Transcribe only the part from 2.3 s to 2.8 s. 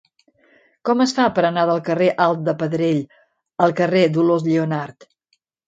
de